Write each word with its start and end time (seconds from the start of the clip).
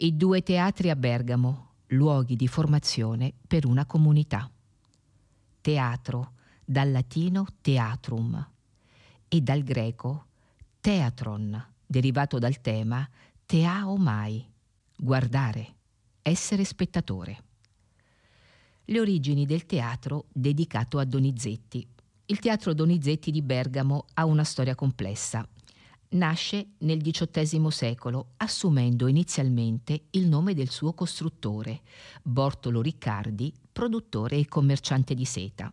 i 0.00 0.16
due 0.16 0.42
teatri 0.42 0.90
a 0.90 0.96
Bergamo, 0.96 1.70
luoghi 1.88 2.36
di 2.36 2.46
formazione 2.46 3.32
per 3.48 3.66
una 3.66 3.84
comunità. 3.84 4.48
Teatro, 5.60 6.34
dal 6.64 6.92
latino 6.92 7.46
teatrum 7.60 8.48
e 9.26 9.40
dal 9.40 9.64
greco 9.64 10.26
teatron, 10.80 11.72
derivato 11.84 12.38
dal 12.38 12.60
tema 12.60 13.08
teaomai, 13.44 14.48
guardare, 14.96 15.74
essere 16.22 16.62
spettatore. 16.62 17.42
Le 18.84 19.00
origini 19.00 19.46
del 19.46 19.66
teatro 19.66 20.26
dedicato 20.32 21.00
a 21.00 21.04
Donizetti. 21.04 21.84
Il 22.26 22.38
teatro 22.38 22.72
Donizetti 22.72 23.32
di 23.32 23.42
Bergamo 23.42 24.04
ha 24.14 24.26
una 24.26 24.44
storia 24.44 24.76
complessa. 24.76 25.46
Nasce 26.10 26.68
nel 26.78 27.02
XVIII 27.02 27.70
secolo 27.70 28.28
assumendo 28.38 29.08
inizialmente 29.08 30.06
il 30.12 30.26
nome 30.26 30.54
del 30.54 30.70
suo 30.70 30.94
costruttore, 30.94 31.82
Bortolo 32.22 32.80
Riccardi, 32.80 33.52
produttore 33.70 34.36
e 34.36 34.48
commerciante 34.48 35.14
di 35.14 35.26
seta. 35.26 35.70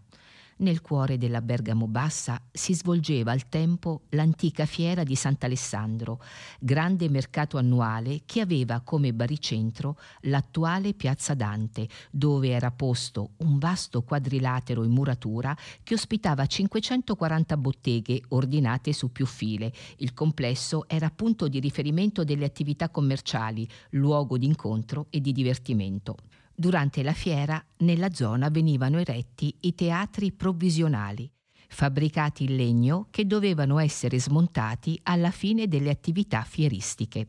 Nel 0.57 0.79
cuore 0.79 1.17
della 1.17 1.41
Bergamo 1.41 1.85
Bassa 1.85 2.41
si 2.49 2.73
svolgeva 2.73 3.33
al 3.33 3.49
tempo 3.49 4.03
l'antica 4.11 4.65
fiera 4.65 5.03
di 5.03 5.13
Sant'Alessandro, 5.13 6.21
grande 6.61 7.09
mercato 7.09 7.57
annuale 7.57 8.21
che 8.25 8.39
aveva 8.39 8.79
come 8.79 9.13
baricentro 9.13 9.97
l'attuale 10.21 10.93
Piazza 10.93 11.33
Dante, 11.33 11.89
dove 12.09 12.51
era 12.51 12.71
posto 12.71 13.31
un 13.39 13.57
vasto 13.59 14.03
quadrilatero 14.03 14.85
in 14.85 14.91
muratura 14.91 15.53
che 15.83 15.95
ospitava 15.95 16.45
540 16.45 17.57
botteghe 17.57 18.21
ordinate 18.29 18.93
su 18.93 19.11
più 19.11 19.25
file. 19.25 19.73
Il 19.97 20.13
complesso 20.13 20.85
era 20.87 21.09
punto 21.09 21.49
di 21.49 21.59
riferimento 21.59 22.23
delle 22.23 22.45
attività 22.45 22.87
commerciali, 22.87 23.67
luogo 23.89 24.37
di 24.37 24.45
incontro 24.45 25.07
e 25.09 25.19
di 25.19 25.33
divertimento. 25.33 26.15
Durante 26.57 27.03
la 27.03 27.11
fiera 27.11 27.61
nella 27.79 28.13
zona 28.13 28.49
venivano 28.49 28.97
eretti 28.97 29.53
i 29.61 29.75
teatri 29.75 30.31
provvisionali, 30.31 31.29
fabbricati 31.67 32.45
in 32.45 32.55
legno 32.55 33.07
che 33.11 33.27
dovevano 33.27 33.77
essere 33.77 34.17
smontati 34.21 34.97
alla 35.03 35.31
fine 35.31 35.67
delle 35.67 35.89
attività 35.89 36.43
fieristiche. 36.43 37.27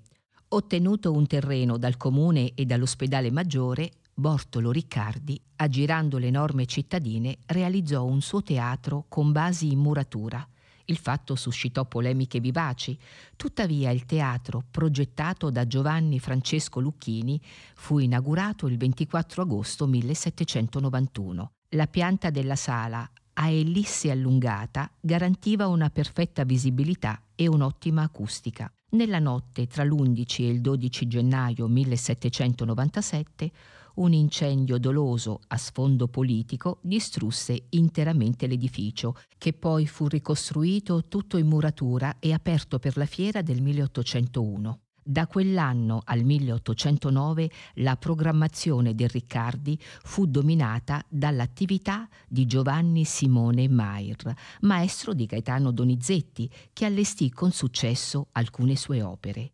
Ottenuto 0.49 1.11
un 1.11 1.27
terreno 1.27 1.77
dal 1.77 1.97
comune 1.97 2.53
e 2.55 2.67
dall'ospedale 2.67 3.33
maggiore, 3.33 3.95
Bortolo 4.15 4.71
Riccardi, 4.71 5.41
aggirando 5.57 6.19
le 6.19 6.31
norme 6.31 6.67
cittadine, 6.67 7.39
realizzò 7.47 8.05
un 8.05 8.21
suo 8.21 8.45
teatro 8.45 9.07
con 9.09 9.33
basi 9.33 9.73
in 9.73 9.81
muratura 9.81 10.49
il 10.87 10.99
fatto 10.99 11.35
suscitò 11.35 11.85
polemiche 11.85 12.41
vivaci, 12.41 12.97
tuttavia 13.37 13.91
il 13.91 14.05
teatro, 14.07 14.65
progettato 14.71 15.51
da 15.51 15.67
Giovanni 15.67 16.19
Francesco 16.19 16.81
Lucchini, 16.81 17.41
fu 17.75 17.99
inaugurato 17.99 18.67
il 18.67 18.77
24 18.77 19.43
agosto 19.43 19.87
1791. 19.87 21.51
La 21.71 21.87
pianta 21.87 22.31
della 22.31 22.57
sala, 22.57 23.09
a 23.35 23.49
ellisse 23.49 24.11
allungata, 24.11 24.91
garantiva 25.01 25.67
una 25.67 25.91
perfetta 25.91 26.45
visibilità 26.45 27.21
e 27.35 27.49
un'ottima 27.49 28.03
acustica. 28.03 28.71
Nella 28.91 29.19
notte 29.19 29.67
tra 29.67 29.85
l'11 29.85 30.43
e 30.43 30.49
il 30.49 30.61
12 30.61 31.09
gennaio 31.09 31.67
1797 31.67 33.51
un 33.97 34.13
incendio 34.13 34.79
doloso 34.79 35.41
a 35.49 35.57
sfondo 35.57 36.09
politico 36.09 36.79
distrusse 36.83 37.67
interamente 37.71 38.47
l'edificio, 38.47 39.17
che 39.39 39.53
poi 39.53 39.87
fu 39.87 40.09
ricostruito 40.09 41.07
tutto 41.09 41.37
in 41.37 41.47
muratura 41.47 42.17
e 42.19 42.33
aperto 42.33 42.79
per 42.79 42.97
la 42.97 43.07
fiera 43.07 43.43
del 43.43 43.63
1801. 43.63 44.81
Da 45.09 45.29
quell'anno 45.29 46.03
al 46.05 46.25
1809 46.25 47.49
la 47.75 47.97
programmazione 47.97 48.93
del 48.97 49.09
Riccardi 49.09 49.79
fu 50.03 50.27
dominata 50.27 51.01
dall'attività 51.09 52.09
di 52.27 52.45
Giovanni 52.45 53.05
Simone 53.05 53.69
Mair, 53.69 54.35
maestro 54.63 55.15
di 55.15 55.27
Gaetano 55.27 55.71
Donizetti, 55.71 56.51
che 56.73 56.87
allestì 56.87 57.31
con 57.31 57.53
successo 57.53 58.27
alcune 58.33 58.75
sue 58.75 59.01
opere. 59.01 59.53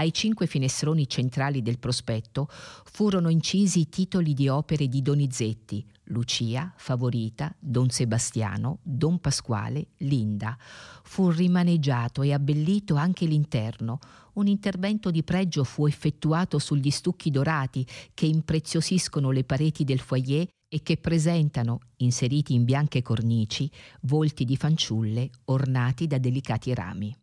Ai 0.00 0.14
cinque 0.14 0.46
finestroni 0.46 1.06
centrali 1.06 1.60
del 1.60 1.78
prospetto 1.78 2.48
furono 2.48 3.28
incisi 3.28 3.80
i 3.80 3.88
titoli 3.90 4.32
di 4.32 4.48
opere 4.48 4.88
di 4.88 5.02
Donizetti, 5.02 5.84
Lucia, 6.04 6.72
Favorita, 6.74 7.54
Don 7.58 7.90
Sebastiano, 7.90 8.78
Don 8.82 9.20
Pasquale, 9.20 9.88
Linda. 9.98 10.56
Fu 11.02 11.28
rimaneggiato 11.28 12.22
e 12.22 12.32
abbellito 12.32 12.94
anche 12.94 13.26
l'interno. 13.26 13.98
Un 14.34 14.46
intervento 14.46 15.10
di 15.10 15.22
pregio 15.22 15.64
fu 15.64 15.84
effettuato 15.84 16.58
sugli 16.58 16.90
stucchi 16.90 17.30
dorati 17.30 17.86
che 18.14 18.24
impreziosiscono 18.24 19.30
le 19.30 19.44
pareti 19.44 19.84
del 19.84 20.00
foyer 20.00 20.48
e 20.66 20.82
che 20.82 20.96
presentano, 20.96 21.80
inseriti 21.96 22.54
in 22.54 22.64
bianche 22.64 23.02
cornici, 23.02 23.70
volti 24.02 24.46
di 24.46 24.56
fanciulle 24.56 25.28
ornati 25.44 26.06
da 26.06 26.16
delicati 26.16 26.72
rami. 26.72 27.14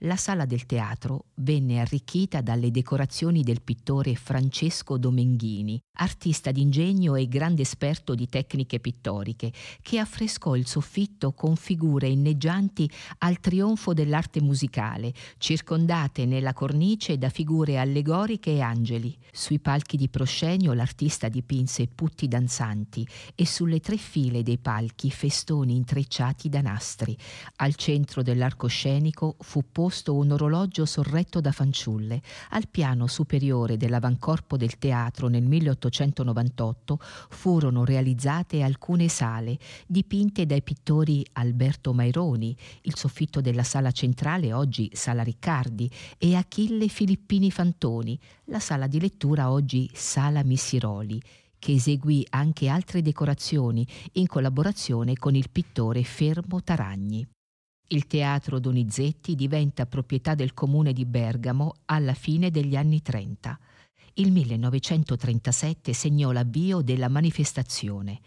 La 0.00 0.16
sala 0.16 0.44
del 0.44 0.66
teatro 0.66 1.28
venne 1.36 1.80
arricchita 1.80 2.42
dalle 2.42 2.70
decorazioni 2.70 3.42
del 3.42 3.62
pittore 3.62 4.14
Francesco 4.14 4.98
Domenghini, 4.98 5.80
artista 6.00 6.52
d'ingegno 6.52 7.14
e 7.14 7.26
grande 7.28 7.62
esperto 7.62 8.14
di 8.14 8.28
tecniche 8.28 8.78
pittoriche, 8.78 9.50
che 9.80 9.98
affrescò 9.98 10.54
il 10.54 10.66
soffitto 10.66 11.32
con 11.32 11.56
figure 11.56 12.08
inneggianti 12.08 12.90
al 13.20 13.40
trionfo 13.40 13.94
dell'arte 13.94 14.42
musicale, 14.42 15.14
circondate 15.38 16.26
nella 16.26 16.52
cornice 16.52 17.16
da 17.16 17.30
figure 17.30 17.78
allegoriche 17.78 18.50
e 18.50 18.60
angeli. 18.60 19.16
Sui 19.32 19.60
palchi 19.60 19.96
di 19.96 20.10
proscenio 20.10 20.74
l'artista 20.74 21.30
dipinse 21.30 21.86
putti 21.86 22.28
danzanti 22.28 23.08
e 23.34 23.46
sulle 23.46 23.80
tre 23.80 23.96
file 23.96 24.42
dei 24.42 24.58
palchi 24.58 25.10
festoni 25.10 25.74
intrecciati 25.74 26.50
da 26.50 26.60
nastri. 26.60 27.16
Al 27.56 27.76
centro 27.76 28.22
dell'arcoscenico 28.22 29.36
fu 29.40 29.64
posto 29.72 29.84
posto 29.86 30.16
un 30.16 30.32
orologio 30.32 30.84
sorretto 30.84 31.40
da 31.40 31.52
fanciulle. 31.52 32.20
Al 32.50 32.66
piano 32.68 33.06
superiore 33.06 33.76
dell'avancorpo 33.76 34.56
del 34.56 34.78
teatro 34.78 35.28
nel 35.28 35.44
1898 35.44 36.98
furono 37.28 37.84
realizzate 37.84 38.62
alcune 38.62 39.06
sale 39.06 39.56
dipinte 39.86 40.44
dai 40.44 40.62
pittori 40.62 41.24
Alberto 41.34 41.92
Maironi, 41.92 42.56
il 42.82 42.96
soffitto 42.96 43.40
della 43.40 43.62
sala 43.62 43.92
centrale 43.92 44.52
oggi 44.52 44.90
Sala 44.92 45.22
Riccardi 45.22 45.88
e 46.18 46.34
Achille 46.34 46.88
Filippini 46.88 47.52
Fantoni, 47.52 48.18
la 48.46 48.58
sala 48.58 48.88
di 48.88 48.98
lettura 48.98 49.52
oggi 49.52 49.88
Sala 49.94 50.42
Missiroli 50.42 51.22
che 51.60 51.72
eseguì 51.72 52.26
anche 52.30 52.66
altre 52.66 53.02
decorazioni 53.02 53.86
in 54.14 54.26
collaborazione 54.26 55.14
con 55.14 55.36
il 55.36 55.48
pittore 55.48 56.02
Fermo 56.02 56.60
Taragni. 56.62 57.26
Il 57.88 58.08
teatro 58.08 58.58
Donizetti 58.58 59.36
diventa 59.36 59.86
proprietà 59.86 60.34
del 60.34 60.54
comune 60.54 60.92
di 60.92 61.04
Bergamo 61.04 61.74
alla 61.84 62.14
fine 62.14 62.50
degli 62.50 62.74
anni 62.74 63.00
30. 63.00 63.56
Il 64.14 64.32
1937 64.32 65.92
segnò 65.92 66.32
l'avvio 66.32 66.82
della 66.82 67.08
manifestazione. 67.08 68.18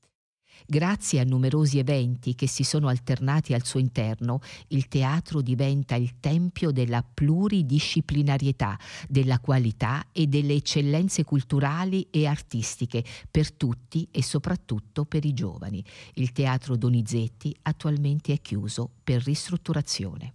Grazie 0.66 1.20
a 1.20 1.24
numerosi 1.24 1.78
eventi 1.78 2.34
che 2.34 2.48
si 2.48 2.64
sono 2.64 2.88
alternati 2.88 3.52
al 3.52 3.66
suo 3.66 3.80
interno, 3.80 4.40
il 4.68 4.88
teatro 4.88 5.42
diventa 5.42 5.94
il 5.94 6.20
tempio 6.20 6.70
della 6.70 7.02
pluridisciplinarietà, 7.02 8.78
della 9.06 9.40
qualità 9.40 10.06
e 10.10 10.26
delle 10.26 10.54
eccellenze 10.54 11.22
culturali 11.22 12.06
e 12.08 12.26
artistiche 12.26 13.04
per 13.30 13.52
tutti 13.52 14.08
e 14.10 14.22
soprattutto 14.22 15.04
per 15.04 15.26
i 15.26 15.34
giovani. 15.34 15.84
Il 16.14 16.32
teatro 16.32 16.76
Donizetti 16.78 17.54
attualmente 17.60 18.32
è 18.32 18.40
chiuso 18.40 18.88
per 19.04 19.22
ristrutturazione. 19.22 20.34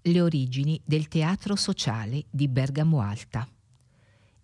Le 0.00 0.20
origini 0.22 0.80
del 0.82 1.08
teatro 1.08 1.56
sociale 1.56 2.24
di 2.30 2.48
Bergamo 2.48 3.02
Alta. 3.02 3.46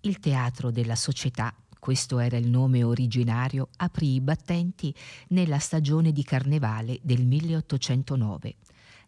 Il 0.00 0.18
teatro 0.18 0.70
della 0.70 0.96
società 0.96 1.54
questo 1.80 2.20
era 2.20 2.36
il 2.36 2.48
nome 2.48 2.84
originario, 2.84 3.70
aprì 3.78 4.14
i 4.14 4.20
battenti 4.20 4.94
nella 5.30 5.58
stagione 5.58 6.12
di 6.12 6.22
carnevale 6.22 7.00
del 7.02 7.26
1809 7.26 8.54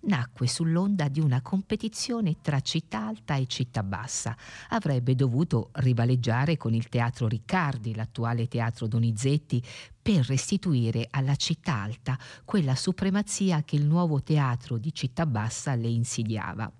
nacque 0.03 0.47
sull'onda 0.47 1.09
di 1.09 1.21
una 1.21 1.43
competizione 1.43 2.37
tra 2.41 2.61
città 2.61 3.07
alta 3.07 3.37
e 3.37 3.47
città 3.47 3.83
bassa. 3.83 4.37
Avrebbe 4.71 5.15
dovuto 5.15 5.71
rivaleggiare 5.75 6.57
con 6.57 6.75
il 6.75 6.89
teatro 6.89 7.29
Riccardi, 7.29 7.95
l'attuale 7.95 8.49
teatro 8.49 8.87
Donizetti, 8.87 9.63
per 10.01 10.27
restituire 10.27 11.07
alla 11.11 11.37
città 11.37 11.75
alta 11.75 12.19
quella 12.45 12.75
supremazia 12.75 13.63
che 13.63 13.77
il 13.77 13.87
nuovo 13.87 14.23
teatro 14.23 14.79
di 14.79 14.93
città 14.93 15.27
bassa 15.27 15.75
le 15.75 15.89
insidiava. 15.89 16.73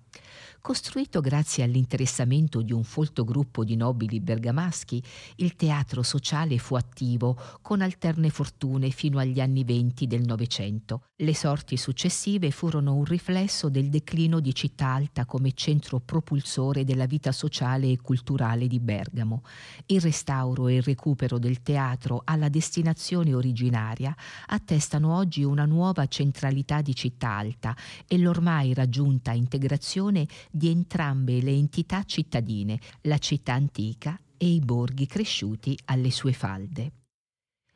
Costruito 0.65 1.19
grazie 1.19 1.65
all'interessamento 1.65 2.61
di 2.61 2.71
un 2.71 2.85
folto 2.85 3.25
gruppo 3.25 3.65
di 3.65 3.75
nobili 3.75 4.21
bergamaschi, 4.21 5.03
il 5.35 5.57
teatro 5.57 6.03
sociale 6.03 6.57
fu 6.57 6.75
attivo 6.75 7.37
con 7.61 7.81
alterne 7.81 8.29
fortune 8.29 8.89
fino 8.89 9.19
agli 9.19 9.41
anni 9.41 9.65
venti 9.65 10.07
del 10.07 10.21
Novecento. 10.21 11.01
Le 11.17 11.35
sorti 11.35 11.75
successive 11.75 12.49
furono 12.49 12.95
un 12.95 13.03
riflesso 13.03 13.67
del 13.67 13.89
declino 13.89 14.39
di 14.39 14.55
Città 14.55 14.87
Alta 14.93 15.25
come 15.25 15.51
centro 15.51 15.99
propulsore 15.99 16.85
della 16.85 17.07
vita 17.07 17.33
sociale 17.33 17.91
e 17.91 17.99
culturale 18.01 18.67
di 18.67 18.79
Bergamo. 18.79 19.43
Il 19.87 19.99
restauro 19.99 20.69
e 20.69 20.75
il 20.75 20.81
recupero 20.81 21.39
del 21.39 21.61
teatro 21.61 22.21
alla 22.23 22.47
destinazione 22.47 23.33
originaria 23.33 24.15
attestano 24.45 25.13
oggi 25.13 25.43
una 25.43 25.65
nuova 25.65 26.07
centralità 26.07 26.81
di 26.81 26.95
Città 26.95 27.31
Alta 27.31 27.75
e 28.07 28.17
l'ormai 28.17 28.73
raggiunta 28.73 29.33
integrazione 29.33 30.25
di 30.55 30.69
entrambe 30.69 31.41
le 31.41 31.51
entità 31.51 32.03
cittadine, 32.03 32.79
la 33.01 33.17
città 33.17 33.53
antica 33.53 34.19
e 34.37 34.47
i 34.47 34.59
borghi 34.59 35.07
cresciuti 35.07 35.75
alle 35.85 36.11
sue 36.11 36.33
falde. 36.33 36.91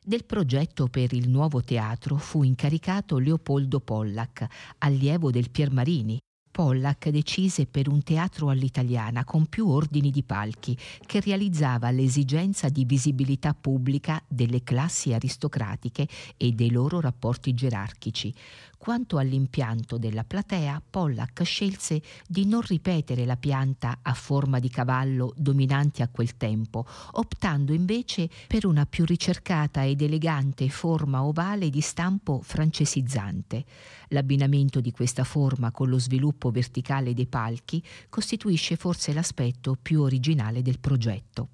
Del 0.00 0.24
progetto 0.24 0.86
per 0.86 1.12
il 1.12 1.28
nuovo 1.28 1.60
teatro 1.60 2.16
fu 2.16 2.44
incaricato 2.44 3.18
Leopoldo 3.18 3.80
Pollack, 3.80 4.46
allievo 4.78 5.32
del 5.32 5.50
Piermarini, 5.50 6.18
Pollack 6.58 7.10
decise 7.10 7.66
per 7.66 7.88
un 7.88 8.02
teatro 8.02 8.48
all'italiana 8.48 9.24
con 9.24 9.46
più 9.46 9.68
ordini 9.68 10.10
di 10.10 10.24
palchi, 10.24 10.76
che 11.06 11.20
realizzava 11.20 11.90
l'esigenza 11.92 12.68
di 12.68 12.84
visibilità 12.84 13.54
pubblica 13.54 14.20
delle 14.26 14.64
classi 14.64 15.12
aristocratiche 15.12 16.08
e 16.36 16.50
dei 16.50 16.72
loro 16.72 17.00
rapporti 17.00 17.54
gerarchici. 17.54 18.34
Quanto 18.78 19.18
all'impianto 19.18 19.98
della 19.98 20.22
platea, 20.22 20.80
Pollack 20.88 21.42
scelse 21.42 22.00
di 22.26 22.46
non 22.46 22.60
ripetere 22.60 23.26
la 23.26 23.36
pianta 23.36 23.98
a 24.00 24.14
forma 24.14 24.60
di 24.60 24.70
cavallo 24.70 25.34
dominante 25.36 26.02
a 26.02 26.08
quel 26.08 26.36
tempo, 26.36 26.86
optando 27.12 27.74
invece 27.74 28.30
per 28.46 28.64
una 28.66 28.86
più 28.86 29.04
ricercata 29.04 29.84
ed 29.84 30.00
elegante 30.00 30.68
forma 30.68 31.24
ovale 31.24 31.70
di 31.70 31.80
stampo 31.80 32.40
francesizzante. 32.40 33.64
L'abbinamento 34.08 34.80
di 34.80 34.92
questa 34.92 35.24
forma 35.24 35.72
con 35.72 35.88
lo 35.88 35.98
sviluppo 35.98 36.50
verticale 36.50 37.14
dei 37.14 37.26
palchi 37.26 37.82
costituisce 38.08 38.76
forse 38.76 39.12
l'aspetto 39.12 39.76
più 39.80 40.02
originale 40.02 40.62
del 40.62 40.78
progetto. 40.78 41.48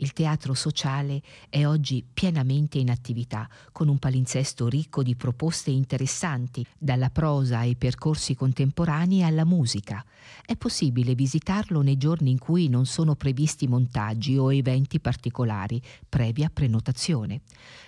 Il 0.00 0.12
teatro 0.12 0.54
sociale 0.54 1.20
è 1.48 1.66
oggi 1.66 2.04
pienamente 2.04 2.78
in 2.78 2.88
attività, 2.88 3.48
con 3.72 3.88
un 3.88 3.98
palinsesto 3.98 4.68
ricco 4.68 5.02
di 5.02 5.16
proposte 5.16 5.72
interessanti, 5.72 6.64
dalla 6.78 7.10
prosa 7.10 7.58
ai 7.58 7.74
percorsi 7.74 8.36
contemporanei 8.36 9.24
alla 9.24 9.44
musica. 9.44 10.04
È 10.46 10.54
possibile 10.54 11.16
visitarlo 11.16 11.80
nei 11.80 11.96
giorni 11.96 12.30
in 12.30 12.38
cui 12.38 12.68
non 12.68 12.86
sono 12.86 13.16
previsti 13.16 13.66
montaggi 13.66 14.38
o 14.38 14.52
eventi 14.52 15.00
particolari, 15.00 15.82
previa 16.08 16.48
prenotazione. 16.48 17.40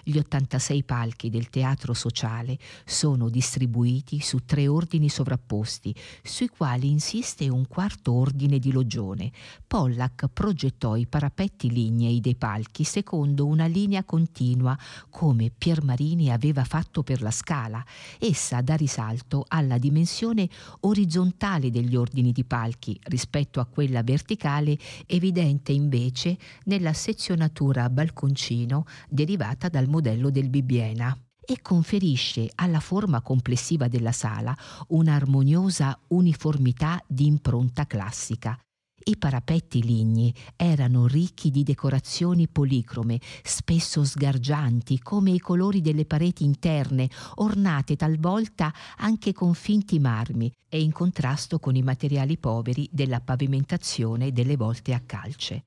Gli 0.02 0.18
86 0.18 0.82
palchi 0.82 1.30
del 1.30 1.48
teatro 1.48 1.94
sociale 1.94 2.58
sono 2.84 3.28
distribuiti 3.28 4.18
su 4.18 4.44
tre 4.44 4.66
ordini 4.66 5.08
sovrapposti, 5.08 5.94
sui 6.24 6.48
quali 6.48 6.90
insiste 6.90 7.48
un 7.48 7.68
quarto 7.68 8.14
ordine 8.14 8.58
di 8.58 8.72
loggione. 8.72 9.30
Pollack 9.64 10.26
progettò 10.32 10.96
i 10.96 11.06
parapetti 11.06 11.70
lignei 11.70 11.98
lignei 12.00 12.20
dei 12.20 12.34
palchi 12.34 12.84
secondo 12.84 13.46
una 13.46 13.66
linea 13.66 14.04
continua, 14.04 14.76
come 15.10 15.52
Piermarini 15.56 16.30
aveva 16.30 16.64
fatto 16.64 17.02
per 17.02 17.20
la 17.20 17.30
scala. 17.30 17.84
Essa 18.18 18.62
dà 18.62 18.74
risalto 18.74 19.44
alla 19.46 19.76
dimensione 19.76 20.48
orizzontale 20.80 21.70
degli 21.70 21.94
ordini 21.94 22.32
di 22.32 22.44
palchi 22.44 22.98
rispetto 23.04 23.60
a 23.60 23.66
quella 23.66 24.02
verticale, 24.02 24.78
evidente 25.06 25.72
invece 25.72 26.38
nella 26.64 26.94
sezionatura 26.94 27.84
a 27.84 27.90
balconcino 27.90 28.84
derivata 29.08 29.68
dal 29.68 29.88
modello 29.88 30.30
del 30.30 30.48
Bibbiena 30.48 31.16
e 31.44 31.60
conferisce 31.60 32.50
alla 32.54 32.80
forma 32.80 33.20
complessiva 33.20 33.88
della 33.88 34.12
sala 34.12 34.56
un'armoniosa 34.88 35.98
uniformità 36.08 37.02
di 37.06 37.26
impronta 37.26 37.86
classica. 37.86 38.58
I 39.02 39.16
parapetti 39.16 39.82
ligni 39.82 40.34
erano 40.56 41.06
ricchi 41.06 41.50
di 41.50 41.62
decorazioni 41.62 42.48
policrome, 42.48 43.18
spesso 43.42 44.04
sgargianti 44.04 44.98
come 44.98 45.30
i 45.30 45.38
colori 45.38 45.80
delle 45.80 46.04
pareti 46.04 46.44
interne, 46.44 47.08
ornate 47.36 47.96
talvolta 47.96 48.72
anche 48.96 49.32
con 49.32 49.54
finti 49.54 49.98
marmi 49.98 50.52
e 50.68 50.82
in 50.82 50.92
contrasto 50.92 51.58
con 51.58 51.76
i 51.76 51.82
materiali 51.82 52.36
poveri 52.36 52.88
della 52.92 53.20
pavimentazione 53.20 54.32
delle 54.32 54.56
volte 54.56 54.92
a 54.92 55.00
calce. 55.00 55.64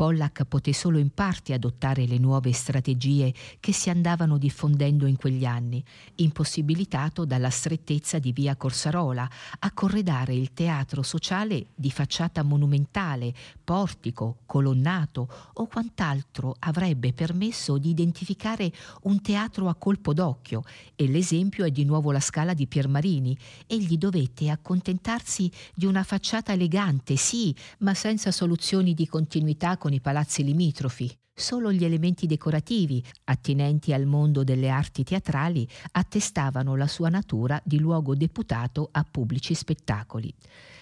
Pollack 0.00 0.44
poté 0.44 0.72
solo 0.72 0.96
in 0.96 1.10
parte 1.10 1.52
adottare 1.52 2.06
le 2.06 2.16
nuove 2.16 2.52
strategie 2.52 3.34
che 3.60 3.74
si 3.74 3.90
andavano 3.90 4.38
diffondendo 4.38 5.04
in 5.04 5.16
quegli 5.16 5.44
anni, 5.44 5.84
impossibilitato 6.14 7.26
dalla 7.26 7.50
strettezza 7.50 8.18
di 8.18 8.32
via 8.32 8.56
Corsarola, 8.56 9.28
a 9.58 9.72
corredare 9.72 10.34
il 10.34 10.54
teatro 10.54 11.02
sociale 11.02 11.66
di 11.74 11.90
facciata 11.90 12.42
monumentale, 12.42 13.34
portico, 13.62 14.38
colonnato 14.46 15.28
o 15.52 15.66
quant'altro 15.66 16.56
avrebbe 16.60 17.12
permesso 17.12 17.76
di 17.76 17.90
identificare 17.90 18.72
un 19.02 19.20
teatro 19.20 19.68
a 19.68 19.74
colpo 19.74 20.14
d'occhio 20.14 20.62
e 20.96 21.08
l'esempio 21.08 21.66
è 21.66 21.70
di 21.70 21.84
nuovo 21.84 22.10
la 22.10 22.20
scala 22.20 22.54
di 22.54 22.66
Piermarini. 22.66 23.36
Egli 23.66 23.98
dovette 23.98 24.48
accontentarsi 24.48 25.52
di 25.74 25.84
una 25.84 26.04
facciata 26.04 26.54
elegante, 26.54 27.16
sì, 27.16 27.54
ma 27.80 27.92
senza 27.92 28.30
soluzioni 28.30 28.94
di 28.94 29.06
continuità 29.06 29.76
con 29.76 29.88
i 29.92 30.00
palazzi 30.00 30.42
limitrofi. 30.42 31.10
Solo 31.34 31.72
gli 31.72 31.84
elementi 31.84 32.26
decorativi, 32.26 33.02
attinenti 33.24 33.92
al 33.92 34.06
mondo 34.06 34.44
delle 34.44 34.68
arti 34.68 35.04
teatrali, 35.04 35.66
attestavano 35.92 36.76
la 36.76 36.86
sua 36.86 37.08
natura 37.08 37.60
di 37.64 37.78
luogo 37.78 38.14
deputato 38.14 38.88
a 38.92 39.04
pubblici 39.08 39.54
spettacoli. 39.54 40.32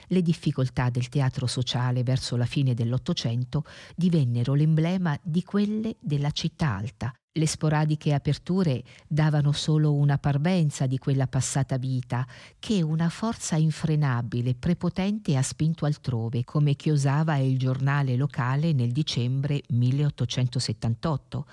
Le 0.08 0.22
difficoltà 0.22 0.90
del 0.90 1.08
teatro 1.08 1.46
sociale 1.46 2.02
verso 2.02 2.36
la 2.36 2.46
fine 2.46 2.74
dell'Ottocento 2.74 3.64
divennero 3.94 4.54
l'emblema 4.54 5.18
di 5.22 5.44
quelle 5.44 5.96
della 6.00 6.30
città 6.30 6.74
alta, 6.76 7.12
le 7.38 7.46
sporadiche 7.46 8.14
aperture 8.14 8.82
davano 9.06 9.52
solo 9.52 9.94
una 9.94 10.18
parvenza 10.18 10.86
di 10.86 10.98
quella 10.98 11.28
passata 11.28 11.76
vita 11.76 12.26
che 12.58 12.82
una 12.82 13.08
forza 13.08 13.54
infrenabile, 13.54 14.56
prepotente 14.56 15.36
ha 15.36 15.42
spinto 15.42 15.84
altrove, 15.84 16.42
come 16.42 16.74
chiosava 16.74 17.36
il 17.36 17.56
giornale 17.56 18.16
locale 18.16 18.72
nel 18.72 18.90
dicembre 18.90 19.62
1878 20.48 21.46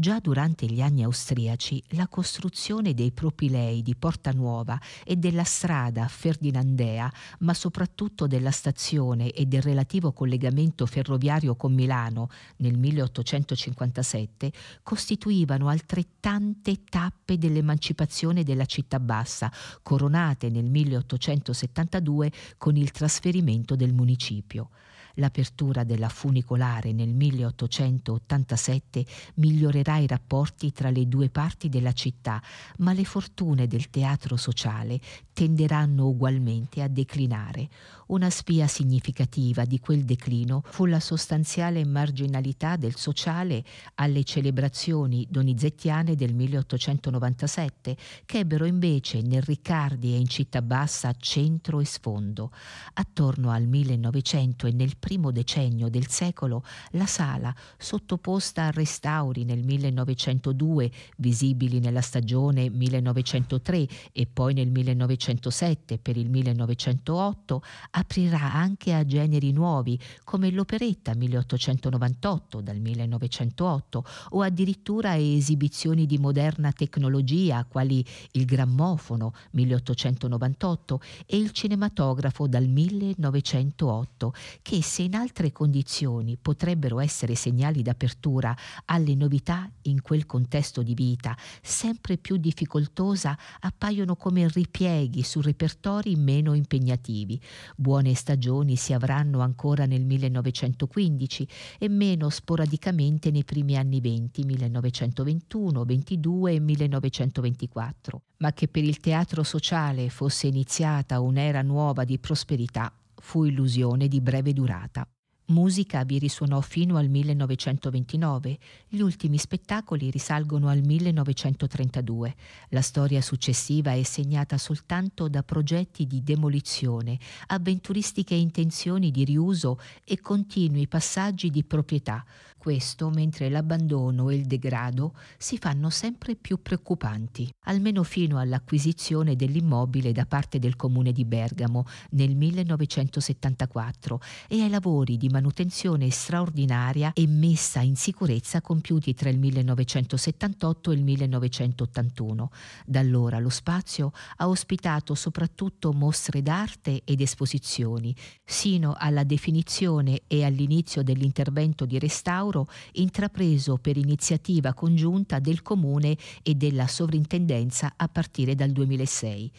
Già 0.00 0.20
durante 0.20 0.66
gli 0.66 0.80
anni 0.80 1.02
austriaci 1.02 1.82
la 1.88 2.06
costruzione 2.06 2.94
dei 2.94 3.10
propilei 3.10 3.82
di 3.82 3.96
Porta 3.96 4.30
Nuova 4.30 4.80
e 5.04 5.16
della 5.16 5.42
strada 5.42 6.06
ferdinandea, 6.06 7.12
ma 7.40 7.52
soprattutto 7.52 8.28
della 8.28 8.52
stazione 8.52 9.32
e 9.32 9.46
del 9.46 9.60
relativo 9.60 10.12
collegamento 10.12 10.86
ferroviario 10.86 11.56
con 11.56 11.74
Milano 11.74 12.30
nel 12.58 12.78
1857 12.78 14.52
costituivano 14.84 15.66
altrettante 15.66 16.84
tappe 16.88 17.36
dell'emancipazione 17.36 18.44
della 18.44 18.66
città 18.66 19.00
bassa, 19.00 19.50
coronate 19.82 20.48
nel 20.48 20.70
1872 20.70 22.30
con 22.56 22.76
il 22.76 22.92
trasferimento 22.92 23.74
del 23.74 23.92
municipio. 23.92 24.68
L'apertura 25.18 25.82
della 25.82 26.08
funicolare 26.08 26.92
nel 26.92 27.12
1887 27.12 29.04
migliorerà 29.34 29.96
i 29.96 30.06
rapporti 30.06 30.70
tra 30.70 30.90
le 30.90 31.08
due 31.08 31.28
parti 31.28 31.68
della 31.68 31.92
città, 31.92 32.40
ma 32.78 32.92
le 32.92 33.04
fortune 33.04 33.66
del 33.66 33.90
teatro 33.90 34.36
sociale 34.36 35.00
tenderanno 35.32 36.06
ugualmente 36.06 36.82
a 36.82 36.88
declinare. 36.88 37.68
Una 38.08 38.30
spia 38.30 38.66
significativa 38.66 39.64
di 39.64 39.80
quel 39.80 40.04
declino 40.04 40.62
fu 40.64 40.86
la 40.86 40.98
sostanziale 40.98 41.84
marginalità 41.84 42.76
del 42.76 42.96
sociale 42.96 43.62
alle 43.96 44.24
celebrazioni 44.24 45.26
donizettiane 45.28 46.14
del 46.14 46.34
1897, 46.34 47.96
che 48.24 48.38
ebbero 48.38 48.64
invece 48.64 49.20
nel 49.20 49.42
Riccardi 49.42 50.14
e 50.14 50.16
in 50.16 50.26
Città 50.26 50.62
Bassa 50.62 51.12
centro 51.18 51.80
e 51.80 51.84
sfondo. 51.84 52.50
Attorno 52.94 53.50
al 53.50 53.66
1900 53.66 54.68
e 54.68 54.72
nel 54.72 54.96
primo 55.08 55.30
decennio 55.30 55.88
del 55.88 56.06
secolo 56.08 56.62
la 56.90 57.06
sala, 57.06 57.54
sottoposta 57.78 58.64
a 58.64 58.70
restauri 58.70 59.44
nel 59.44 59.64
1902, 59.64 60.90
visibili 61.16 61.80
nella 61.80 62.02
stagione 62.02 62.68
1903 62.68 63.88
e 64.12 64.26
poi 64.30 64.52
nel 64.52 64.70
1907 64.70 65.96
per 65.96 66.18
il 66.18 66.28
1908, 66.28 67.62
aprirà 67.92 68.52
anche 68.52 68.92
a 68.92 69.06
generi 69.06 69.50
nuovi 69.50 69.98
come 70.24 70.50
l'operetta 70.50 71.14
1898 71.14 72.60
dal 72.60 72.78
1908 72.78 74.04
o 74.32 74.42
addirittura 74.42 75.16
esibizioni 75.16 76.04
di 76.04 76.18
moderna 76.18 76.70
tecnologia 76.72 77.64
quali 77.64 78.04
il 78.32 78.44
grammofono 78.44 79.32
1898 79.52 81.00
e 81.24 81.38
il 81.38 81.52
cinematografo 81.52 82.46
dal 82.46 82.66
1908 82.66 84.34
che 84.60 84.82
se 84.88 85.02
in 85.02 85.14
altre 85.14 85.52
condizioni 85.52 86.36
potrebbero 86.36 86.98
essere 86.98 87.36
segnali 87.36 87.82
d'apertura 87.82 88.56
alle 88.86 89.14
novità 89.14 89.70
in 89.82 90.02
quel 90.02 90.26
contesto 90.26 90.82
di 90.82 90.94
vita 90.94 91.36
sempre 91.62 92.16
più 92.16 92.38
difficoltosa 92.38 93.38
appaiono 93.60 94.16
come 94.16 94.48
ripieghi 94.48 95.22
su 95.22 95.40
repertori 95.40 96.16
meno 96.16 96.54
impegnativi 96.54 97.40
Buone 97.76 98.14
stagioni 98.14 98.76
si 98.76 98.92
avranno 98.92 99.40
ancora 99.40 99.86
nel 99.86 100.04
1915 100.04 101.48
e 101.78 101.88
meno 101.88 102.28
sporadicamente 102.30 103.30
nei 103.30 103.44
primi 103.44 103.76
anni 103.76 104.00
20, 104.00 104.44
1921, 104.44 105.84
22 105.84 106.52
e 106.52 106.60
1924. 106.60 108.22
Ma 108.38 108.52
che 108.52 108.68
per 108.68 108.84
il 108.84 108.98
teatro 108.98 109.42
sociale 109.42 110.08
fosse 110.08 110.46
iniziata 110.46 111.20
un'era 111.20 111.62
nuova 111.62 112.04
di 112.04 112.18
prosperità 112.18 112.92
fu 113.28 113.44
illusione 113.44 114.08
di 114.08 114.22
breve 114.22 114.54
durata. 114.54 115.06
Musica 115.50 116.04
vi 116.04 116.18
risuonò 116.18 116.60
fino 116.60 116.98
al 116.98 117.08
1929, 117.08 118.58
gli 118.86 119.00
ultimi 119.00 119.38
spettacoli 119.38 120.10
risalgono 120.10 120.68
al 120.68 120.82
1932. 120.84 122.34
La 122.68 122.82
storia 122.82 123.22
successiva 123.22 123.92
è 123.92 124.02
segnata 124.02 124.58
soltanto 124.58 125.26
da 125.26 125.42
progetti 125.42 126.06
di 126.06 126.22
demolizione, 126.22 127.18
avventuristiche 127.46 128.34
intenzioni 128.34 129.10
di 129.10 129.24
riuso 129.24 129.80
e 130.04 130.20
continui 130.20 130.86
passaggi 130.86 131.48
di 131.48 131.64
proprietà, 131.64 132.22
questo 132.58 133.08
mentre 133.08 133.48
l'abbandono 133.48 134.28
e 134.28 134.34
il 134.34 134.44
degrado 134.44 135.14
si 135.38 135.56
fanno 135.56 135.88
sempre 135.88 136.34
più 136.34 136.60
preoccupanti, 136.60 137.48
almeno 137.66 138.02
fino 138.02 138.38
all'acquisizione 138.38 139.36
dell'immobile 139.36 140.12
da 140.12 140.26
parte 140.26 140.58
del 140.58 140.76
comune 140.76 141.12
di 141.12 141.24
Bergamo 141.24 141.86
nel 142.10 142.36
1974 142.36 144.20
e 144.48 144.60
ai 144.60 144.68
lavori 144.68 145.16
di 145.16 145.30
manutenzione 145.38 146.10
straordinaria 146.10 147.12
e 147.14 147.26
messa 147.28 147.80
in 147.80 147.94
sicurezza 147.94 148.60
compiuti 148.60 149.14
tra 149.14 149.30
il 149.30 149.38
1978 149.38 150.90
e 150.90 150.94
il 150.94 151.04
1981. 151.04 152.50
Da 152.84 152.98
allora 152.98 153.38
lo 153.38 153.48
spazio 153.48 154.12
ha 154.36 154.48
ospitato 154.48 155.14
soprattutto 155.14 155.92
mostre 155.92 156.42
d'arte 156.42 157.02
ed 157.04 157.20
esposizioni, 157.20 158.14
sino 158.44 158.94
alla 158.98 159.22
definizione 159.22 160.22
e 160.26 160.44
all'inizio 160.44 161.02
dell'intervento 161.02 161.86
di 161.86 161.98
restauro 162.00 162.66
intrapreso 162.92 163.76
per 163.76 163.96
iniziativa 163.96 164.74
congiunta 164.74 165.38
del 165.38 165.62
Comune 165.62 166.16
e 166.42 166.54
della 166.54 166.88
Sovrintendenza 166.88 167.92
a 167.96 168.08
partire 168.08 168.56
dal 168.56 168.70
2006. 168.70 169.52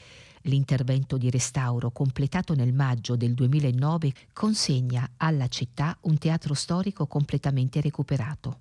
L'intervento 0.49 1.17
di 1.17 1.29
restauro, 1.29 1.91
completato 1.91 2.55
nel 2.55 2.73
maggio 2.73 3.15
del 3.15 3.35
2009, 3.35 4.11
consegna 4.33 5.11
alla 5.17 5.47
città 5.47 5.95
un 6.01 6.17
teatro 6.17 6.55
storico 6.55 7.05
completamente 7.05 7.79
recuperato. 7.81 8.57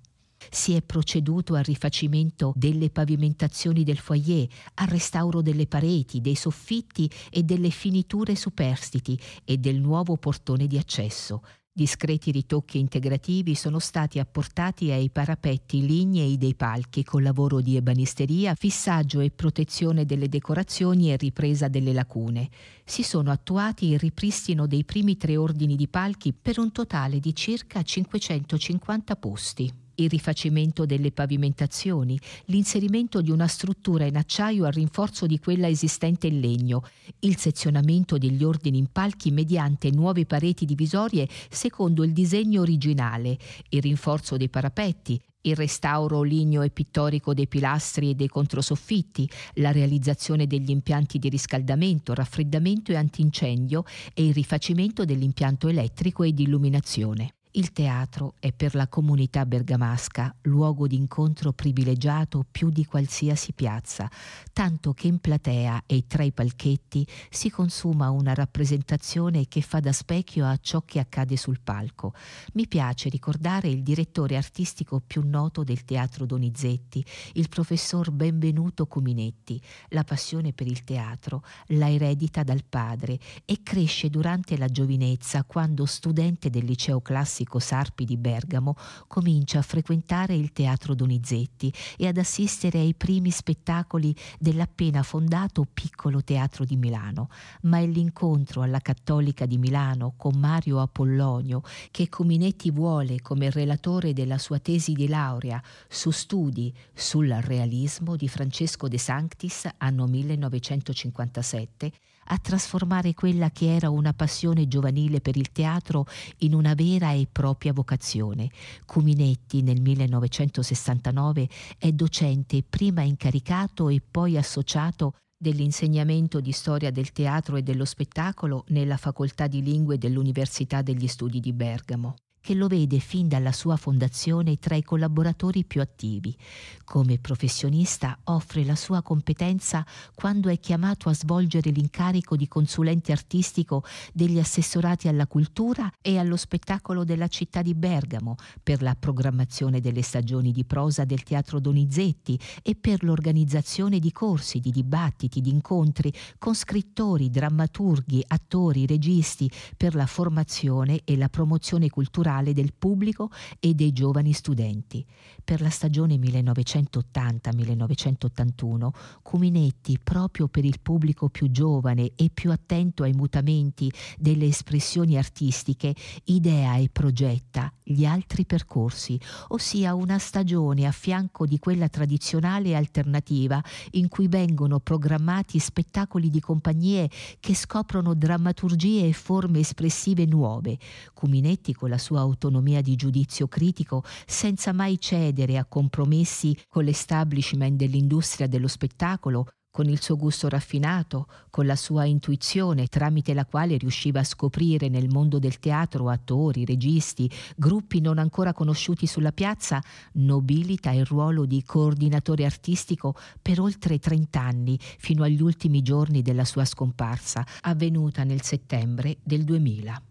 Si 0.51 0.75
è 0.75 0.83
proceduto 0.83 1.55
al 1.55 1.63
rifacimento 1.63 2.53
delle 2.55 2.91
pavimentazioni 2.91 3.83
del 3.83 3.97
foyer, 3.97 4.47
al 4.75 4.87
restauro 4.87 5.41
delle 5.41 5.65
pareti, 5.65 6.21
dei 6.21 6.35
soffitti 6.35 7.09
e 7.31 7.41
delle 7.41 7.71
finiture 7.71 8.35
superstiti 8.35 9.19
e 9.43 9.57
del 9.57 9.79
nuovo 9.79 10.15
portone 10.15 10.67
di 10.67 10.77
accesso, 10.77 11.41
Discreti 11.79 12.31
ritocchi 12.31 12.77
integrativi 12.77 13.55
sono 13.55 13.79
stati 13.79 14.19
apportati 14.19 14.91
ai 14.91 15.09
parapetti 15.09 15.85
lignei 15.85 16.37
dei 16.37 16.53
palchi 16.53 17.05
con 17.05 17.23
lavoro 17.23 17.61
di 17.61 17.77
ebanisteria, 17.77 18.53
fissaggio 18.53 19.21
e 19.21 19.31
protezione 19.31 20.05
delle 20.05 20.27
decorazioni 20.27 21.13
e 21.13 21.15
ripresa 21.15 21.69
delle 21.69 21.93
lacune. 21.93 22.49
Si 22.83 23.01
sono 23.01 23.31
attuati 23.31 23.91
il 23.91 23.97
ripristino 23.97 24.67
dei 24.67 24.83
primi 24.83 25.15
tre 25.15 25.37
ordini 25.37 25.77
di 25.77 25.87
palchi 25.87 26.33
per 26.33 26.59
un 26.59 26.73
totale 26.73 27.21
di 27.21 27.33
circa 27.33 27.81
550 27.81 29.15
posti 29.15 29.73
il 30.03 30.09
rifacimento 30.09 30.85
delle 30.85 31.11
pavimentazioni, 31.11 32.19
l'inserimento 32.45 33.21
di 33.21 33.31
una 33.31 33.47
struttura 33.47 34.05
in 34.05 34.17
acciaio 34.17 34.65
a 34.65 34.69
rinforzo 34.69 35.25
di 35.25 35.39
quella 35.39 35.67
esistente 35.67 36.27
in 36.27 36.39
legno, 36.39 36.83
il 37.19 37.37
sezionamento 37.37 38.17
degli 38.17 38.43
ordini 38.43 38.77
in 38.77 38.87
palchi 38.91 39.31
mediante 39.31 39.91
nuove 39.91 40.25
pareti 40.25 40.65
divisorie 40.65 41.27
secondo 41.49 42.03
il 42.03 42.13
disegno 42.13 42.61
originale, 42.61 43.37
il 43.69 43.81
rinforzo 43.81 44.37
dei 44.37 44.49
parapetti, 44.49 45.19
il 45.41 45.55
restauro 45.55 46.21
ligneo 46.21 46.61
e 46.61 46.69
pittorico 46.69 47.33
dei 47.33 47.47
pilastri 47.47 48.09
e 48.09 48.15
dei 48.15 48.27
controsoffitti, 48.27 49.29
la 49.55 49.71
realizzazione 49.71 50.47
degli 50.47 50.69
impianti 50.69 51.17
di 51.17 51.29
riscaldamento, 51.29 52.13
raffreddamento 52.13 52.91
e 52.91 52.95
antincendio 52.95 53.83
e 54.13 54.25
il 54.25 54.33
rifacimento 54.33 55.05
dell'impianto 55.05 55.67
elettrico 55.67 56.23
e 56.23 56.33
di 56.33 56.43
illuminazione. 56.43 57.35
Il 57.59 57.73
teatro 57.73 58.35
è 58.39 58.53
per 58.53 58.73
la 58.73 58.87
comunità 58.87 59.45
bergamasca 59.45 60.33
luogo 60.43 60.87
di 60.87 60.95
incontro 60.95 61.51
privilegiato 61.51 62.45
più 62.49 62.69
di 62.69 62.85
qualsiasi 62.85 63.51
piazza, 63.51 64.09
tanto 64.53 64.93
che 64.93 65.07
in 65.07 65.19
platea 65.19 65.83
e 65.85 66.05
tra 66.07 66.23
i 66.23 66.31
palchetti 66.31 67.05
si 67.29 67.49
consuma 67.49 68.11
una 68.11 68.33
rappresentazione 68.33 69.49
che 69.49 69.59
fa 69.59 69.81
da 69.81 69.91
specchio 69.91 70.45
a 70.45 70.57
ciò 70.61 70.83
che 70.85 70.99
accade 70.99 71.35
sul 71.35 71.59
palco. 71.61 72.13
Mi 72.53 72.65
piace 72.65 73.09
ricordare 73.09 73.67
il 73.67 73.83
direttore 73.83 74.37
artistico 74.37 75.01
più 75.05 75.21
noto 75.25 75.65
del 75.65 75.83
teatro 75.83 76.25
Donizetti, 76.25 77.03
il 77.33 77.49
professor 77.49 78.09
Benvenuto 78.11 78.87
Cominetti. 78.87 79.61
La 79.89 80.05
passione 80.05 80.53
per 80.53 80.67
il 80.67 80.85
teatro 80.85 81.43
la 81.71 81.91
eredita 81.91 82.41
dal 82.43 82.63
padre 82.63 83.19
e 83.43 83.59
cresce 83.63 84.09
durante 84.09 84.55
la 84.55 84.67
giovinezza 84.69 85.43
quando 85.43 85.85
studente 85.85 86.49
del 86.49 86.63
liceo 86.63 87.01
classico 87.01 87.47
classico 87.49 87.57
Sarpi 87.59 88.05
di 88.05 88.17
Bergamo, 88.17 88.75
comincia 89.07 89.59
a 89.59 89.63
frequentare 89.63 90.35
il 90.35 90.51
teatro 90.51 90.93
Donizetti 90.93 91.73
e 91.97 92.07
ad 92.07 92.17
assistere 92.17 92.77
ai 92.79 92.93
primi 92.93 93.31
spettacoli 93.31 94.15
dell'appena 94.37 95.01
fondato 95.01 95.65
piccolo 95.71 96.23
teatro 96.23 96.63
di 96.63 96.77
Milano. 96.77 97.29
Ma 97.63 97.79
è 97.79 97.87
l'incontro 97.87 98.61
alla 98.61 98.79
Cattolica 98.79 99.45
di 99.47 99.57
Milano 99.57 100.13
con 100.15 100.37
Mario 100.37 100.79
Apollonio 100.79 101.63
che 101.89 102.07
Cominetti 102.07 102.69
vuole 102.69 103.21
come 103.21 103.49
relatore 103.49 104.13
della 104.13 104.37
sua 104.37 104.59
tesi 104.59 104.93
di 104.93 105.07
laurea 105.07 105.61
su 105.87 106.11
studi 106.11 106.73
sul 106.93 107.29
realismo 107.29 108.15
di 108.15 108.27
Francesco 108.27 108.87
De 108.87 108.99
Sanctis, 108.99 109.67
anno 109.77 110.05
1957, 110.05 111.91
a 112.31 112.37
trasformare 112.37 113.13
quella 113.13 113.51
che 113.51 113.73
era 113.73 113.89
una 113.89 114.13
passione 114.13 114.67
giovanile 114.67 115.21
per 115.21 115.37
il 115.37 115.51
teatro 115.51 116.05
in 116.39 116.53
una 116.53 116.73
vera 116.73 117.11
e 117.11 117.27
propria 117.31 117.73
vocazione. 117.73 118.49
Cuminetti 118.85 119.61
nel 119.61 119.81
1969 119.81 121.49
è 121.77 121.91
docente 121.91 122.63
prima 122.67 123.01
incaricato 123.01 123.89
e 123.89 124.01
poi 124.01 124.37
associato 124.37 125.13
dell'insegnamento 125.37 126.41
di 126.41 126.51
storia 126.51 126.91
del 126.91 127.11
teatro 127.11 127.55
e 127.55 127.63
dello 127.63 127.85
spettacolo 127.85 128.65
nella 128.69 128.97
facoltà 128.97 129.47
di 129.47 129.63
lingue 129.63 129.97
dell'Università 129.97 130.81
degli 130.81 131.07
Studi 131.07 131.39
di 131.39 131.53
Bergamo 131.53 132.15
che 132.41 132.53
lo 132.53 132.67
vede 132.67 132.99
fin 132.99 133.27
dalla 133.27 133.51
sua 133.51 133.75
fondazione 133.75 134.57
tra 134.57 134.75
i 134.75 134.83
collaboratori 134.83 135.65
più 135.65 135.81
attivi. 135.81 136.35
Come 136.83 137.19
professionista 137.19 138.17
offre 138.25 138.63
la 138.63 138.75
sua 138.75 139.01
competenza 139.01 139.85
quando 140.15 140.49
è 140.49 140.59
chiamato 140.59 141.09
a 141.09 141.13
svolgere 141.13 141.69
l'incarico 141.69 142.35
di 142.35 142.47
consulente 142.47 143.11
artistico 143.11 143.83
degli 144.13 144.39
assessorati 144.39 145.07
alla 145.07 145.27
cultura 145.27 145.91
e 146.01 146.17
allo 146.17 146.37
spettacolo 146.37 147.03
della 147.03 147.27
città 147.27 147.61
di 147.61 147.75
Bergamo 147.75 148.35
per 148.63 148.81
la 148.81 148.95
programmazione 148.97 149.81
delle 149.81 150.01
stagioni 150.01 150.51
di 150.51 150.65
prosa 150.65 151.05
del 151.05 151.23
Teatro 151.23 151.59
Donizetti 151.59 152.39
e 152.63 152.75
per 152.75 153.03
l'organizzazione 153.03 153.99
di 153.99 154.11
corsi, 154.11 154.59
di 154.59 154.71
dibattiti, 154.71 155.41
di 155.41 155.49
incontri 155.49 156.11
con 156.37 156.55
scrittori, 156.55 157.29
drammaturghi, 157.29 158.23
attori, 158.25 158.87
registi 158.87 159.49
per 159.77 159.93
la 159.93 160.05
formazione 160.05 161.01
e 161.03 161.17
la 161.17 161.29
promozione 161.29 161.89
culturale 161.89 162.28
culturale 162.29 162.53
del 162.53 162.73
pubblico 162.77 163.31
e 163.59 163.73
dei 163.73 163.91
giovani 163.91 164.33
studenti. 164.33 165.03
Per 165.43 165.61
la 165.61 165.71
stagione 165.71 166.17
1980-1981 166.17 168.89
Cuminetti, 169.23 169.97
proprio 170.01 170.47
per 170.47 170.63
il 170.65 170.79
pubblico 170.79 171.29
più 171.29 171.49
giovane 171.49 172.11
e 172.15 172.29
più 172.31 172.51
attento 172.51 173.01
ai 173.03 173.13
mutamenti 173.13 173.91
delle 174.17 174.45
espressioni 174.45 175.17
artistiche, 175.17 175.95
idea 176.25 176.77
e 176.77 176.89
progetta 176.91 177.73
gli 177.91 178.05
altri 178.05 178.45
percorsi, 178.45 179.19
ossia 179.47 179.95
una 179.95 180.19
stagione 180.19 180.85
a 180.85 180.91
fianco 180.91 181.47
di 181.47 181.57
quella 181.57 181.89
tradizionale 181.89 182.69
e 182.69 182.75
alternativa 182.75 183.61
in 183.91 184.07
cui 184.07 184.27
vengono 184.27 184.79
programmati 184.79 185.57
spettacoli 185.57 186.29
di 186.29 186.39
compagnie 186.39 187.09
che 187.39 187.55
scoprono 187.55 188.13
drammaturgie 188.13 189.07
e 189.07 189.13
forme 189.13 189.59
espressive 189.59 190.27
nuove. 190.27 190.77
Cuminetti 191.13 191.73
con 191.73 191.89
la 191.89 191.97
sua 192.19 192.21
autonomia 192.21 192.81
di 192.81 192.95
giudizio 192.95 193.47
critico 193.47 194.03
senza 194.25 194.73
mai 194.73 194.99
cedere 194.99 195.57
a 195.57 195.65
compromessi 195.65 196.57
con 196.67 196.83
l'establishment 196.83 197.77
dell'industria 197.77 198.47
dello 198.47 198.67
spettacolo, 198.67 199.47
con 199.71 199.87
il 199.87 200.01
suo 200.01 200.17
gusto 200.17 200.49
raffinato, 200.49 201.27
con 201.49 201.65
la 201.65 201.75
sua 201.75 202.03
intuizione 202.03 202.87
tramite 202.87 203.33
la 203.33 203.45
quale 203.45 203.77
riusciva 203.77 204.19
a 204.19 204.25
scoprire 204.25 204.89
nel 204.89 205.07
mondo 205.09 205.39
del 205.39 205.59
teatro 205.59 206.09
attori, 206.09 206.65
registi, 206.65 207.31
gruppi 207.55 208.01
non 208.01 208.17
ancora 208.17 208.51
conosciuti 208.51 209.05
sulla 209.05 209.31
piazza, 209.31 209.81
nobilita 210.13 210.91
il 210.91 211.05
ruolo 211.05 211.45
di 211.45 211.63
coordinatore 211.63 212.45
artistico 212.45 213.15
per 213.41 213.61
oltre 213.61 213.99
30 213.99 214.41
anni, 214.41 214.77
fino 214.79 215.23
agli 215.23 215.41
ultimi 215.41 215.81
giorni 215.81 216.21
della 216.21 216.45
sua 216.45 216.65
scomparsa, 216.65 217.45
avvenuta 217.61 218.23
nel 218.23 218.41
settembre 218.41 219.17
del 219.23 219.43
2000. 219.43 220.08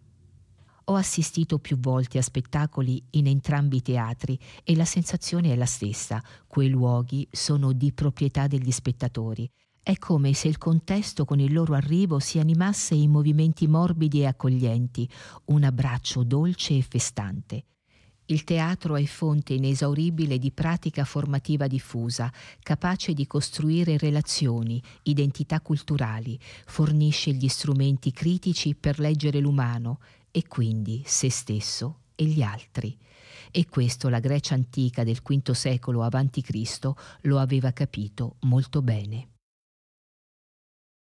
Ho 0.91 0.95
assistito 0.95 1.59
più 1.59 1.79
volte 1.79 2.17
a 2.17 2.23
spettacoli 2.23 3.03
in 3.11 3.27
entrambi 3.27 3.77
i 3.77 3.83
teatri 3.83 4.39
e 4.65 4.75
la 4.75 4.87
sensazione 4.87 5.53
è 5.53 5.55
la 5.55 5.67
stessa. 5.67 6.23
Quei 6.47 6.71
luoghi 6.71 7.29
sono 7.31 7.73
di 7.73 7.93
proprietà 7.93 8.47
degli 8.47 8.71
spettatori. 8.71 9.51
È 9.83 9.99
come 9.99 10.33
se 10.33 10.49
il 10.49 10.57
contesto 10.57 11.27
con 11.27 11.41
il 11.41 11.53
loro 11.53 11.75
arrivo 11.75 12.19
si 12.21 12.39
animasse 12.39 12.95
in 12.95 13.11
movimenti 13.11 13.67
morbidi 13.67 14.21
e 14.21 14.27
accoglienti, 14.27 15.07
un 15.47 15.65
abbraccio 15.65 16.25
dolce 16.25 16.79
e 16.79 16.83
festante. 16.83 17.65
Il 18.31 18.45
teatro 18.45 18.97
è 18.97 19.05
fonte 19.05 19.55
inesauribile 19.55 20.39
di 20.39 20.53
pratica 20.53 21.07
formativa 21.07 21.67
diffusa, 21.67 22.31
capace 22.63 23.15
di 23.15 23.27
costruire 23.27 23.97
relazioni, 23.97 24.83
identità 25.05 25.63
culturali, 25.63 26.39
fornisce 26.67 27.33
gli 27.33 27.49
strumenti 27.49 28.13
critici 28.13 28.75
per 28.75 28.99
leggere 28.99 29.39
l'umano, 29.41 30.01
e 30.31 30.47
quindi 30.47 31.03
se 31.07 31.31
stesso 31.31 32.01
e 32.15 32.25
gli 32.25 32.43
altri. 32.43 32.97
E 33.51 33.67
questo 33.67 34.09
la 34.09 34.21
Grecia 34.21 34.55
antica 34.55 35.05
del 35.05 35.21
V 35.23 35.53
secolo 35.53 36.03
a.C. 36.03 36.91
lo 37.23 37.39
aveva 37.39 37.73
capito 37.73 38.37
molto 38.41 38.83
bene. 38.83 39.38